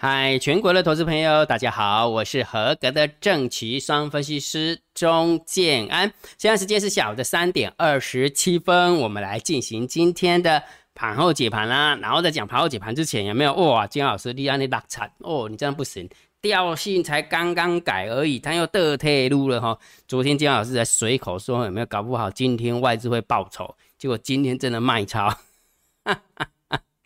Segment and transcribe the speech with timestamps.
[0.00, 6.12] 嗨，全国的投资朋友，大家好，我是合格的正奇双分析师钟建安。
[6.38, 10.62] 现在时间是下午的三点二十七分，我们来进行今天的
[10.94, 11.96] 盘后解盘啦。
[11.96, 13.88] 然后在讲盘后解盘之前，有没有哇？
[13.88, 16.08] 金老师，你安你打惨哦，你这样不行，
[16.40, 19.76] 调性才刚刚改而已，他又得退路了哈。
[20.06, 23.74] 昨天金老师在随口说，有没有搞不好今天外资会报仇？
[23.98, 25.28] 结果今天真的卖超。
[26.04, 26.48] 哈哈。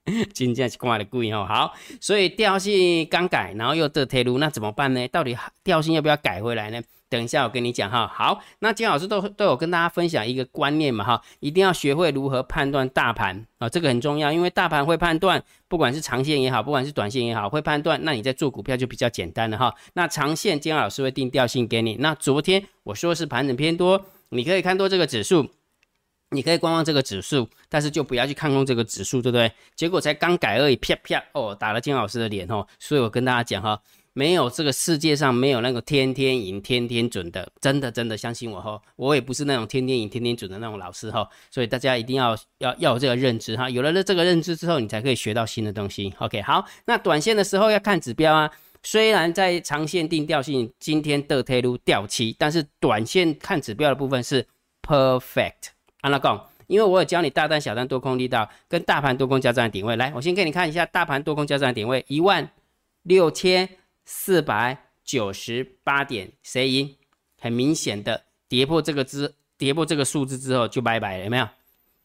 [0.34, 5.06] 今天是挂的贵哦，好，所以调性刚改，然后又得退路，那怎么办呢？
[5.08, 6.82] 到底调性要不要改回来呢？
[7.08, 8.10] 等一下我跟你讲哈。
[8.12, 19.72] 好，那金老师都都有跟大家分享一个观念嘛哈，一定要学会如何判断大盘啊，这个很重要，因为大盘会判断，不管是长线也好，不管是短线也好，会判断，那你在做股票就比较简单了哈。
[19.92, 25.48] 那长线金老师会定调性给你，那昨天我说是盘整偏多，你可以看多这个指数。
[26.32, 29.52] 你可以观望这个指数，但是就不要去看空这个指数，对不对？
[29.76, 32.66] 结果才刚改而已，啪啪哦，打了金老师的脸哦。
[32.78, 33.80] 所以我跟大家讲哈，
[34.14, 38.80] 没有这个世界上没有那个天天赢、天天准的，真的真的相信我哈。
[38.96, 41.28] 我也不是那种天天赢、天天准的那种老师哈。
[41.50, 43.68] 所以大家一定要要要有这个认知哈。
[43.70, 46.12] 有了这这个认知之后，你才可以学到新的东西。
[46.18, 48.50] OK，好，那短线的时候要看指标啊。
[48.84, 54.44] 虽然在长线定调性，今天的推路掉期，但是短线看指标的部分是
[54.82, 55.70] perfect。
[56.02, 59.96] 安拉讲，因为我有教你大单、小单、多空力道跟大盘多空交战的点位。
[59.96, 62.50] 来，我先给你看一下大盘多空交战的点位，一万
[63.04, 63.68] 六千
[64.04, 66.96] 四百九十八点，谁赢？
[67.40, 71.48] 很明显的跌破这个之，跌破这个数字之后就拜拜了，有没有？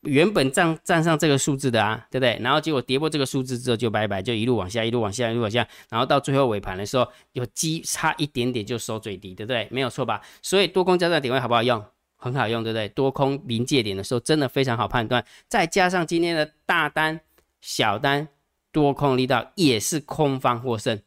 [0.02, 2.38] 原本站站上这个数字的啊，对不对？
[2.42, 9.68] 然后结果跌破这个数字之后就拜拜，就一路往下，一路往下，一路往下，然后到最后尾盘的时候，有基差一点点就收最低，对不对？
[9.72, 10.22] 没有错吧？
[10.44, 11.84] 所以多空交战点位好不好用？
[12.18, 12.90] 很好用，对不对？
[12.90, 15.23] 多空临界点的时候，真的非常好判断。
[15.48, 17.22] 再加上今天的大单、
[17.62, 18.28] 小单、
[18.72, 21.00] 多空力道也是空方获胜，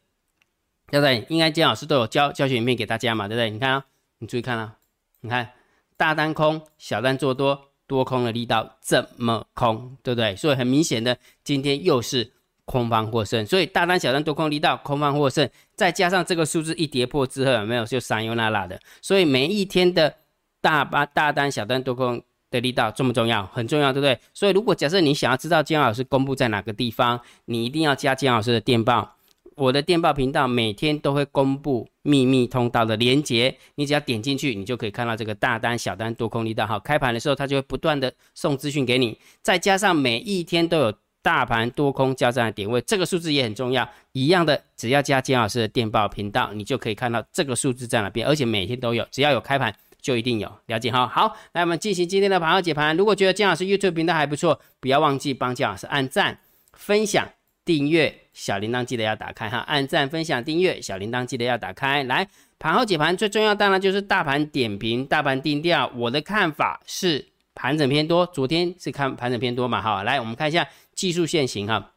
[0.89, 1.25] 对不对？
[1.29, 3.49] 应该金老师都有教教学影片给大家嘛，对不对？
[3.49, 3.85] 你看啊，
[4.19, 4.77] 你注意看啊，
[5.19, 5.51] 你看
[5.97, 10.33] 大单空，小单做多，多空的力道这么空，对不对？
[10.37, 12.31] 所以很明显的，今天又是
[12.63, 13.45] 空方获胜。
[13.45, 18.79] 所以大单、小单、多空力道空方获胜，再加上这个数字一跌破之后，有没有就三又那拉的？
[19.01, 20.15] 所以每一天的。
[20.61, 23.45] 大把大单、小单多空的力道重不重要？
[23.47, 24.17] 很重要，对不对？
[24.33, 29.15] 所以如果假设你想要知道姜老师公布在哪个地方，你一定要加姜老师的电报。
[29.55, 36.65] 我的电报频道每天都会公布秘密通道的连接，你只要点进去，你就可以看到这个大单、小单多空力道。
[36.65, 43.87] 好，开盘的时候它就会不断的送资讯给你，再加上每一天都有大盘多空交战的点位，这个数字也很重要。
[44.13, 49.75] 一样的，只要加姜老师的电报频道，你就可以看到这个数字在哪边，而且每天都有，只要有开盘。
[50.01, 51.07] 就一定有了解哈。
[51.07, 52.97] 好，来我们进行今天的盘后解盘。
[52.97, 56.39] 如果觉得姜老师 YouTube 频道还不错，不要忘记帮姜老师按赞、
[56.73, 57.29] 分享、
[57.63, 59.59] 订阅，小铃铛记得要打开哈。
[59.59, 62.03] 按赞、分享、订阅，小铃铛记得要打开。
[62.03, 65.91] 来，盘后解盘最重要当然就是大盘点评、大盘定调。
[65.95, 69.81] 我的看法是盘整偏多，昨天是看盘整偏多嘛？
[69.81, 71.91] 哈，来我们看一下技术线型哈。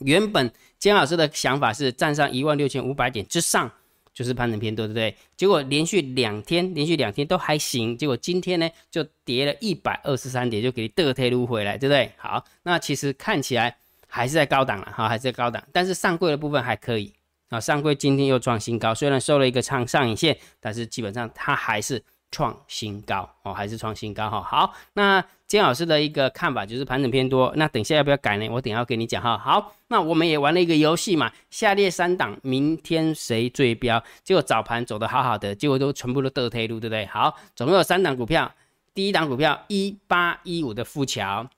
[0.00, 3.72] 原本姜老师的想法是站上一万六千五百点之上。
[4.16, 5.14] 就是盘整偏多，对不对？
[5.36, 12.10] 结果连续两天，连续两天都还行，结果今天呢就跌了一百二十三点，就给你得退路回来，对不对？
[12.16, 13.76] 好，那其实看起来
[14.08, 17.12] 还是在高档了，哈，还是在高档，但是上柜的部分还可以
[17.50, 22.02] 啊，上柜今天又创新高，虽然收了一个长上影线，但是基本上它还是。
[22.36, 24.42] 创新高哦，还是创新高哈。
[24.42, 27.50] 好，那金老师的一个看法就是盘整偏多。
[27.56, 28.46] 那等下要不要改呢？
[28.50, 29.38] 我等下要跟你讲哈。
[29.38, 34.04] 好，那我们也玩了一个游戏嘛，下列三档明天谁最标？
[34.22, 37.06] 结果早盘走的好好的，结果都全部都得退路，对不对？
[37.06, 38.52] 好，总共有三档股票，
[38.92, 41.48] 第一档股票一八一五的富桥，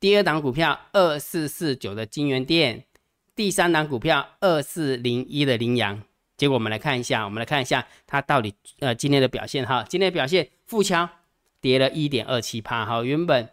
[0.00, 2.82] 第二档股票二四四九的金源店，
[3.36, 6.02] 第三档股票二四零一的羚羊。
[6.36, 9.84] 结果我们来看一下，我们来看一下它到底呃今天的表现哈。
[9.88, 11.08] 今天的表现，富强
[11.60, 13.48] 跌了一点二七帕哈，原本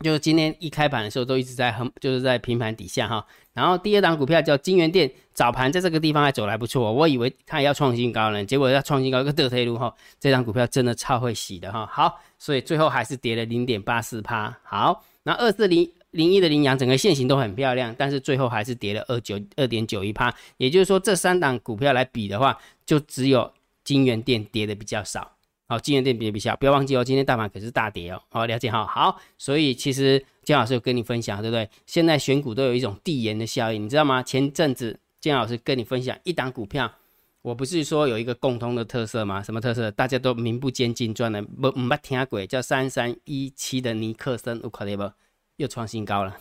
[0.00, 3.24] 就是今天一开盘的时候都一直在横，就是在平盘底下哈。
[3.52, 9.94] 然后第二档股票叫金源店，早盘在这个地方还走来不错，我以为它也要创新高呢，结果要创新高一个得退路哈。
[10.18, 11.86] 这张股票真的超会洗的哈。
[11.86, 14.58] 好，所以最后还是跌了零点八四帕。
[14.64, 15.90] 好，那二四零。
[16.12, 20.34] 零一的羚羊整个线型都很漂亮，但是最后还是跌了二九二点九一趴。
[20.56, 23.52] 也就是说，这三档股票来比的话，就只有
[23.84, 25.32] 金源店跌的比较少。
[25.68, 28.22] 好，金源店跌比较，不要忘记哦，今天大盘可是大跌哦。
[28.28, 28.86] 好，了解哈。
[28.86, 31.66] 好，所以其实姜老师有跟你分享，对不对？
[31.86, 34.22] 现在选股都有一种递延的效应，你知道吗？
[34.22, 36.92] 前阵子姜老师跟你分享一档股票，
[37.40, 39.42] 我不是说有一个共通的特色吗？
[39.42, 39.90] 什么特色？
[39.92, 45.10] 大家都名不见经传的，不唔捌听过，叫三三一七的尼克森，有看到不？
[45.56, 46.36] 又创新高了，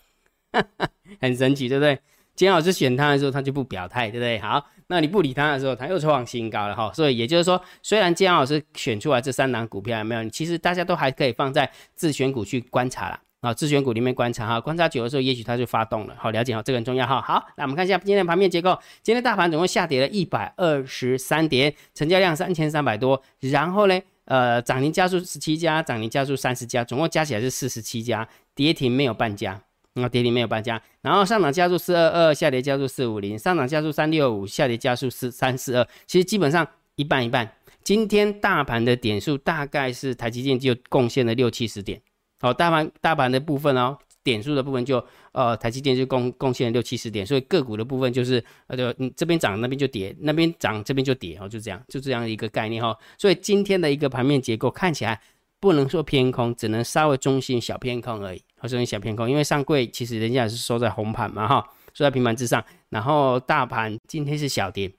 [1.21, 1.99] 很神奇，对不对？
[2.33, 4.39] 今天老师选他的时候，他就不表态，对不对？
[4.39, 6.91] 好，那你不理他的时候，他又创新高了哈。
[6.93, 10.29] 所以也就是说，虽然今天老师选出来这三档股票有没有？
[10.29, 16.15] 其实大家都还可以放在自选股去观察了啊，自选股里面观察哈，观察久的时候，也许它就发动了。
[16.17, 17.21] 好，了解好，这个很重要哈。
[17.21, 18.79] 好，那我们看一下今天的盘面结构。
[19.03, 24.01] 今天大盘总共下跌了一百二十三点，成交量三千三百多，然后呢？
[24.31, 28.25] 呃，涨停加速十七家，涨停加速三十家，总共加起来是四十七家，
[28.55, 29.61] 跌停没有半家，
[29.95, 37.51] 那跌停没有半家，然后上涨加速四二二，下跌加速四五零，上涨加速三六五，下跌加速四三四二，其实基本上一半一半。
[37.83, 42.01] 今天大盘的点数大概是台积电就贡献了六七十点，
[42.39, 43.97] 好，大盘大盘的部分哦。
[44.23, 52.95] 点数的部分就呃台积电就贡贡献六七十点，所以个股的部分就是呃就你这边涨那边就跌，那边涨这边就跌哦，就这样就这样一个概念哈。
[53.17, 55.19] 所以今天的一个盘面结构看起来
[55.59, 64.91] 不能说偏空，只能稍微中性小偏空而已，中性小偏空，因为上柜其实人家也是收在红盘嘛哈，收在平盘之上，然后大盘今天是小跌。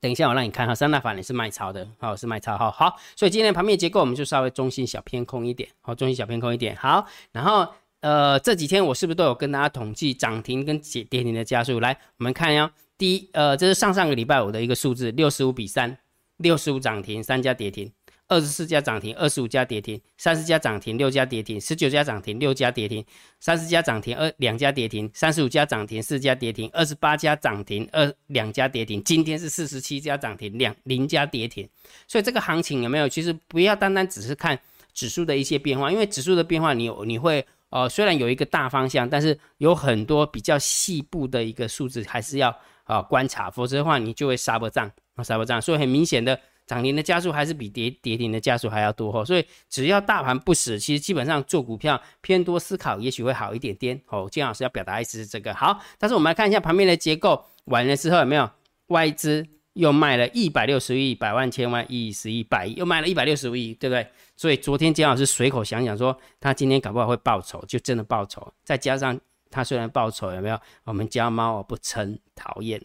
[0.00, 7.70] 等一下我让你看哈，三大法也是卖超的，好是卖超哈好，所以今天盘面结构我们就稍微中性小偏空一点，好中性小偏空一点好，然后。
[8.00, 11.80] 呃，这几天我是不是都有跟大家统计涨停跟跌跌停的加速？
[11.80, 15.98] 来，我们看一下，第一，呃，这是上上个礼拜五的一个数字，六十五比三，
[16.38, 17.92] 六十五涨停，三家跌停，
[18.26, 23.04] 二十四家涨停，二十五家跌停，三十家涨停，六家跌停，十九家涨停，六家跌停，
[23.38, 31.68] 三十家涨停，二两家跌停，三十五家涨停，四家跌停，二十八家涨停，二两家跌停，今天是四十七家涨停，两零家跌停，
[32.08, 33.06] 所以这个行情有没有？
[33.06, 34.58] 其实不要单单只是看
[34.94, 37.44] 指数的一些变化，因为指数的变化，你你会。
[37.70, 45.62] 哦，虽然有一个大方向，但是有很多比较细部的一个数字还是要啊观察，否则的话你就会杀不涨啊杀不涨。
[45.62, 49.24] 所以很明显的涨停的加速还是比跌跌停的加速还要多哦。
[49.24, 54.28] 所以只要大盘不死，其实基本上做股票偏多思考，也许会好一点点哦。
[54.30, 58.50] 金老师要表达意思是这个好，但是我们来看一下盘面的结构，完了之后有没有
[58.88, 64.06] 外资又卖了一百六十亿，百万千万亿十亿百亿，又卖了一百六十亿，对不对？
[64.36, 68.52] 所以昨天姜老师随口想想说，他今天搞不好会报仇，就真的报仇。
[68.64, 69.18] 再加上
[69.50, 70.58] 他虽然报仇，有没有？
[70.84, 72.80] 我们家猫不撑，讨厌。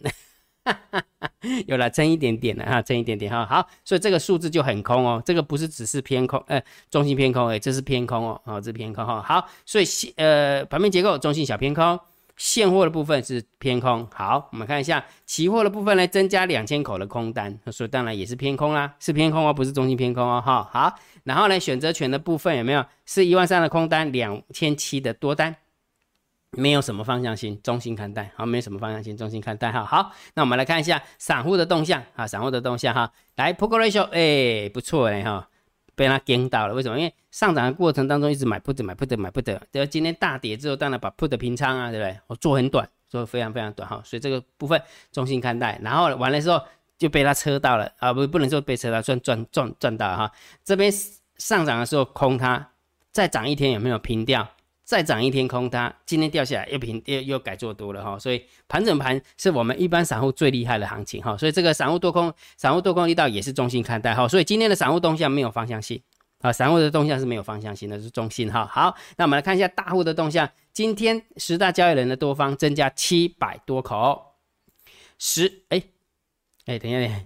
[1.68, 3.46] 有了，撑一点点了哈，撑一点点哈。
[3.46, 9.22] 好，所以这个数字就很空哦，这个不是只是偏空，呃，中性偏空哎，这是偏空哦，哦，这是偏空哈。
[9.22, 9.86] 好，所以
[10.18, 12.00] 呃，盘面结构中性小偏空。
[12.38, 22.86] 现货的部分是偏空，好，我们看一下期货的部分呢，增加两千口的空单，所以当然也是偏空啦，是偏空哦，不是中性偏空哦，哈，好，然后呢，选择权的部分有没有？
[23.06, 25.56] 是一万三的空单，两千七的多单，
[26.52, 35.48] 没有什么方向性，中性看待，好，没有什么方向性，中性看待，哈，好，那我们来看一下散户的动向，啊，散户的动向，哈，来 p o k ratio，哎，不错哎，哈。
[35.96, 37.00] 被他惊到了，为什么？
[37.00, 42.20] 因为上涨的过程当中一直买不得买不得买不得对今天大跌之后，当然把 put 平仓啊，对不对？
[42.28, 44.82] 我做很短，做非常非常短哈，所以这个部分
[45.12, 45.80] 中性看待。
[45.82, 46.62] 然后完了之后
[46.98, 50.32] 就被他车到了啊，不不能说被车到，赚赚赚赚到哈。
[50.64, 50.92] 这边
[51.38, 52.72] 上涨的时候空它，
[53.12, 54.48] 再涨一天有没有平掉？
[54.86, 66.00] 再涨一天空它，今天掉下来又平又又改做多了哈，所以盘整盘是我们一般散户最厉害的行情哈，所以这个散户多空散户多空力道也是中性看待哈，所以今天的散户动向没有方向性
[66.42, 68.66] 啊，散户的动向是没有方向性的，是中性哈。
[68.68, 74.36] 好，那我们来看一下大户的动向，今天十大交易人的多方增加七百多口，
[75.18, 75.82] 十哎
[76.68, 77.26] 哎，等一下，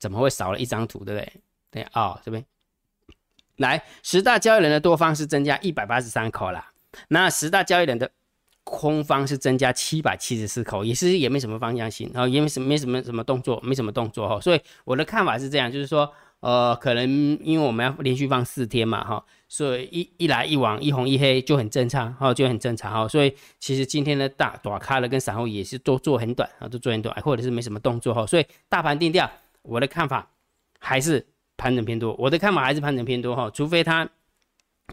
[0.00, 1.32] 怎么会少了一张图对不对？
[1.70, 2.44] 等一下哦，这边。
[3.58, 6.72] 来，十大交易人的多方是增加一百八十三口啦，
[7.08, 8.10] 那十大交易人的
[8.62, 16.08] 空方是增加七百七十四口，也是也没什么方向性，然后也没什没什么什么动作，没什么动作哈，所以我的看法是这样，就是说，
[16.40, 17.08] 呃，可能
[17.42, 29.28] 因为我们要连续放四天嘛哈，所以一一来一往，一红一黑就很正常哈，就很正常哈，所以其实今天的大短咖的跟散户也是都做很短啊，都做很短，或者是没什么动作哈，所以大盘定调，
[29.62, 30.30] 我的看法
[30.78, 31.26] 还是。
[31.58, 34.08] 盘整偏多，我的看法还是盘整偏多哈，除非它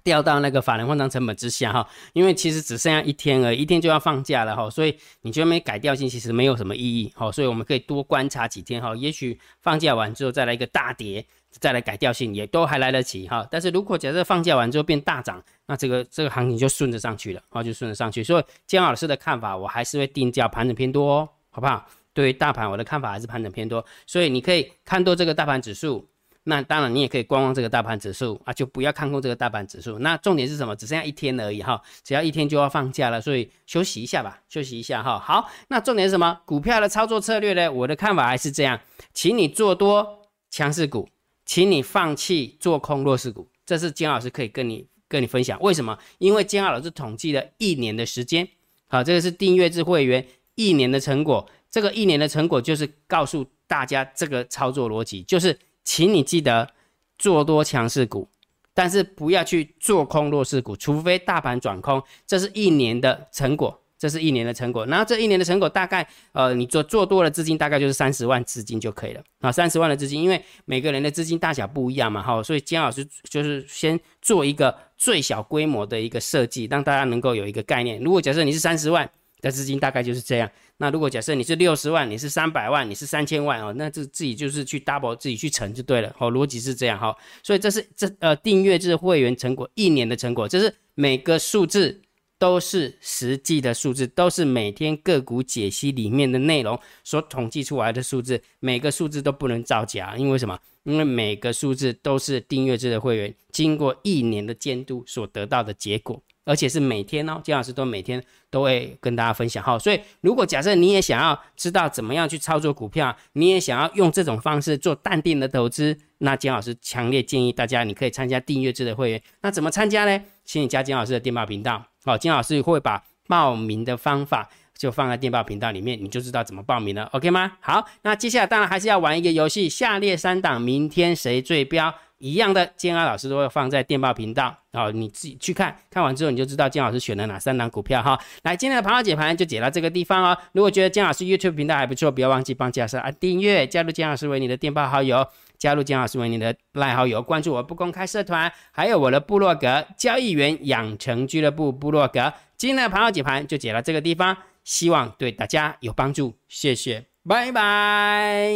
[0.03, 21.85] 掉到那个法人换仓成本之下哈，因为其实只剩下一天而已，一天就要放假了哈，所以你觉得没改调性其实没有什么意义哈，所以我们可以多观察几天哈，也许放假完之后再来一个大跌，再来改调性也都还来得及哈，但是如果假设放假完之后变大涨，那这个这个行情就顺着上去了啊，就顺着上去，所以姜老师的看法我还是会定价盘整偏多哦，好不好？
[22.13, 26.05] 对于大盘我的看法还是盘整偏多，所以你可以看多这个大盘指数。
[26.47, 29.97] 那当然，你也可以观望这个大盘指数啊，就不要看空这个大盘指数。
[29.97, 30.75] 那重点是什么？
[30.75, 35.17] 只剩下一天而已哈，只要一天就要放假了，所以休息一下吧，休息一下哈。
[35.17, 36.39] 好，那重点是什么？
[36.45, 37.71] 股票的操作策略呢？
[37.71, 38.79] 我的看法还是这样，
[39.11, 41.09] 请你做多强势股，
[41.47, 43.47] 请你放弃做空弱势股。
[43.65, 45.59] 这是金老师可以跟你跟你分享。
[45.61, 45.97] 为什么？
[46.19, 48.47] 因为金老师统计了一年的时间，
[48.87, 50.23] 好，这个是订阅制会员
[50.53, 51.49] 一年的成果。
[51.71, 56.71] 这个一年的成果就是告诉大家这个操作逻辑，就是请你记得
[57.17, 58.27] 做多强势股，
[58.73, 62.03] 但是不要去做空弱势股，除非大盘转空。
[62.27, 63.79] 这是一年的成果。
[63.97, 77.99] 这是一年的成果，然后这一年的成果大概，呃，你做做多的资金大概就是三十万资金就可以了啊，三十万的资金，因为每个人的资金大小不一样嘛，哈，所以姜老师就是先做一个最小规模的一个设计，让大家能够有一个概念。
[78.01, 79.09] 如果假设你是三十万
[79.45, 80.49] 的资金，大概就是这样。
[80.77, 87.15] 那如果假设你是六十万，你是三百万，你是三千万哦，那这自己就是去 double 自己去乘就对了，好，逻辑是这样哈。
[87.43, 92.01] 所以这是这呃订阅制会员成果一年的成果，这是每个数字。
[92.37, 100.59] 都是实际的数字，都是每天个股解析里面的内容所统计出来的数字，每个数字都不能造假，因为什么？
[100.83, 109.77] 因为每个数字都是订阅制的会员经过一年的监督所得到的结果，而且是每天哦，金老师都每天都会跟大家分享哈。
[109.77, 119.21] 所以，如果假设你也想要知道怎么样去操作股票，你也想要用这种方式做淡定的投资，那金老师强烈建议大家，你可以参加订阅制的会员。
[119.41, 120.23] 那怎么参加呢？
[120.45, 121.83] 请你加金老师的电报频道。
[122.05, 124.47] 好，金老师会把报名的方法
[124.77, 127.53] 就放在电报频道里面，你就知道怎么报名了，OK 吗？
[127.59, 138.19] 好，那接下来当然还是要玩一个游戏，下列三档明天谁最标一样的，建安老师都会放在电报频道，好，你自己去看看完之后你就知道建老师选了哪三档股票哈。
[138.43, 140.37] 来，今天的盘后解盘就解到这个地方哦。
[140.51, 145.25] 如果觉得建老师 YouTube 频道还不错，不要忘记帮建老师按订阅，加入建老师为你的电报好友。
[145.57, 152.31] 加入姜老师为你的赖好友，关注我不公开社团，还有我的部落格交易员养成俱乐部部落格。
[152.57, 158.49] 今天的盘后解盘就解到这个地方，希望对大家有帮助，谢谢，拜拜。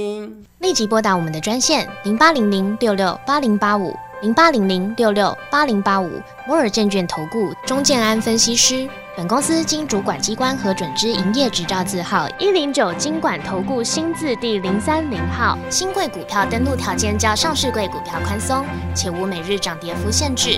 [0.59, 8.89] 立即拨打我们的专线零八零零六六八零八五零八零零六六八零八五摩尔证券投顾钟建安分析师。
[9.15, 15.57] 本公司经主管机关核准之营业执照字号一零九金管投顾新字第零三零号。
[15.69, 20.57] 新贵股票登录条件较上市贵股票宽松，且无每日涨跌幅限制。